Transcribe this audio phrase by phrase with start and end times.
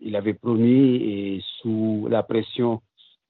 [0.00, 2.80] il avait promis, et sous la pression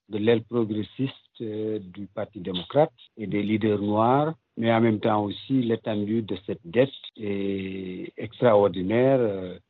[0.09, 5.63] de l'aile progressiste du Parti démocrate et des leaders noirs, mais en même temps aussi
[5.63, 9.21] l'étendue de cette dette est extraordinaire.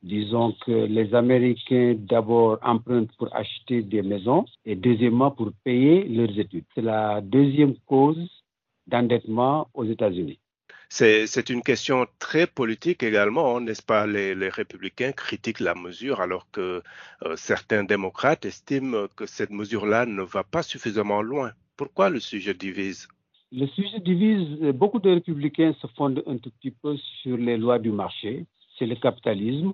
[0.03, 6.37] disons que les Américains d'abord empruntent pour acheter des maisons et deuxièmement pour payer leurs
[6.37, 6.65] études.
[6.75, 8.27] C'est la deuxième cause
[8.87, 10.40] d'endettement aux États-Unis.
[10.89, 14.05] C'est une question très politique également, hein, n'est-ce pas?
[14.05, 16.83] Les, républicains critiquent la mesure alors que
[17.23, 21.51] euh, certains démocrates estiment que cette mesure-là ne va pas suffisamment loin.
[21.77, 23.07] Pourquoi le sujet divise?
[23.53, 27.79] Le sujet divise, beaucoup de républicains se fondent un tout petit peu sur les lois
[27.79, 28.45] du marché,
[28.77, 29.73] c'est le capitalisme.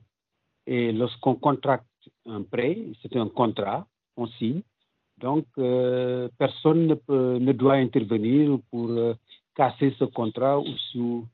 [0.68, 1.86] Et lorsqu'on contracte
[2.26, 4.62] un prêt, c'est un contrat, on signe.
[5.18, 9.14] Donc, euh, personne ne, doit intervenir pour euh,
[9.58, 11.26] casser ce contrat ou,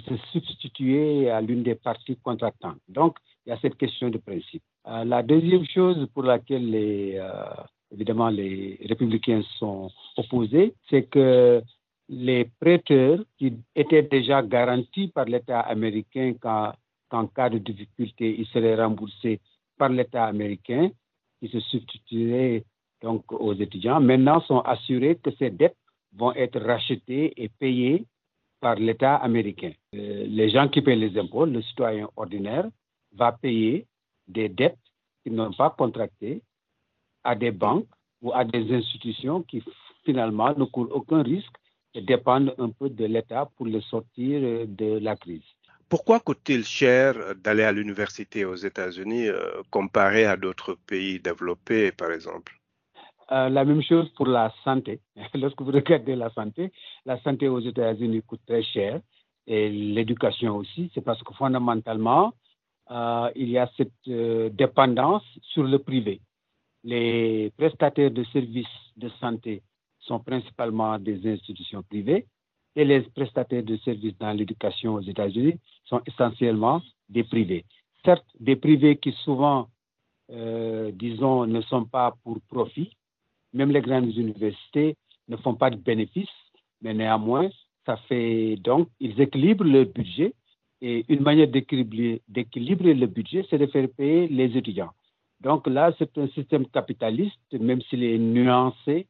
[0.00, 2.80] se substituer à l'une des parties contractantes.
[2.88, 4.62] Donc, il y a cette question de principe.
[4.86, 7.48] Euh, la deuxième chose pour laquelle euh,
[7.94, 11.62] évidemment les républicains sont opposés, c'est que
[12.08, 18.76] les prêteurs qui étaient déjà garantis par l'État américain qu'en cas de difficulté, ils seraient
[18.82, 19.40] remboursés
[19.78, 20.90] par l'État américain,
[21.38, 22.64] qui se substitueraient
[23.00, 25.76] donc aux étudiants, maintenant sont assurés que ces dettes
[26.18, 28.04] vont être rachetés et payés
[28.60, 29.72] par l'État américain.
[29.94, 32.66] Euh, les gens qui paient les impôts, le citoyen ordinaire,
[33.12, 33.86] va payer
[34.26, 34.78] des dettes
[35.22, 36.42] qu'ils n'ont pas contractées
[37.24, 37.86] à des banques
[38.20, 39.62] ou à des institutions qui
[40.04, 41.54] finalement ne courent aucun risque
[41.94, 45.44] et dépendent un peu de l'État pour le sortir euh, de la crise.
[45.88, 52.12] Pourquoi coûte-t-il cher d'aller à l'université aux États-Unis euh, comparé à d'autres pays développés, par
[52.12, 52.57] exemple?
[53.30, 55.00] Euh, la même chose pour la santé.
[55.34, 56.72] Lorsque vous regardez la santé,
[57.04, 59.00] la santé aux États-Unis coûte très cher
[59.46, 60.90] et l'éducation aussi.
[60.94, 62.32] C'est parce que fondamentalement,
[62.90, 66.22] euh, il y a cette euh, dépendance sur le privé.
[66.84, 68.66] Les prestataires de services
[68.96, 69.62] de santé
[70.00, 72.26] sont principalement des institutions privées
[72.76, 76.80] et les prestataires de services dans l'éducation aux États-Unis sont essentiellement
[77.10, 77.66] des privés.
[78.06, 79.68] Certes, des privés qui souvent,
[80.92, 82.90] disons, ne sont pas pour profit,
[83.52, 84.96] même les grandes universités
[85.28, 86.28] ne font pas de bénéfices,
[86.82, 87.48] mais néanmoins,
[87.86, 90.34] ça fait donc, ils équilibrent le budget.
[90.80, 94.92] Et une manière d'équilibrer le budget, c'est de faire payer les étudiants.
[95.40, 99.06] Donc là, c'est un système capitaliste, même s'il est nuancé,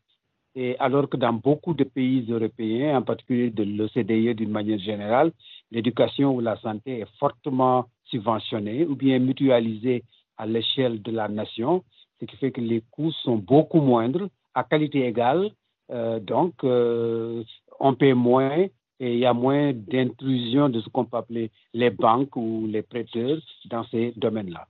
[0.55, 5.31] et alors que dans beaucoup de pays européens, en particulier de l'OCDE d'une manière générale,
[5.70, 10.05] l'éducation ou la santé est fortement subventionnée ou bien mutualisée
[10.37, 11.84] à l'échelle de la nation
[12.21, 15.51] ce qui fait que les coûts sont beaucoup moindres, à qualité égale.
[15.91, 17.43] Euh, donc, euh,
[17.81, 18.67] on paie moins
[19.01, 22.83] et il y a moins d'intrusion de ce qu'on peut appeler les banques ou les
[22.83, 24.69] prêteurs dans ces domaines-là.